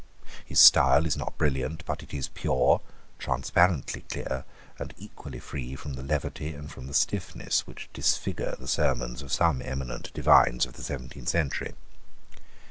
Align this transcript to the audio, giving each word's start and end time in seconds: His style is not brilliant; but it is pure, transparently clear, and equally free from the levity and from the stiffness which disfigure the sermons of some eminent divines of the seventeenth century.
His 0.43 0.59
style 0.59 1.05
is 1.05 1.15
not 1.15 1.37
brilliant; 1.37 1.85
but 1.85 2.01
it 2.01 2.11
is 2.11 2.27
pure, 2.29 2.81
transparently 3.19 4.01
clear, 4.09 4.45
and 4.79 4.95
equally 4.97 5.37
free 5.37 5.75
from 5.75 5.93
the 5.93 6.01
levity 6.01 6.53
and 6.55 6.71
from 6.71 6.87
the 6.87 6.93
stiffness 6.95 7.67
which 7.67 7.87
disfigure 7.93 8.55
the 8.57 8.67
sermons 8.67 9.21
of 9.21 9.31
some 9.31 9.61
eminent 9.61 10.11
divines 10.15 10.65
of 10.65 10.73
the 10.73 10.81
seventeenth 10.81 11.29
century. 11.29 11.75